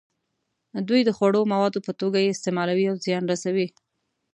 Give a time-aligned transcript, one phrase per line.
[0.87, 3.67] دوی د خوړو موادو په توګه یې استعمالوي او زیان رسوي.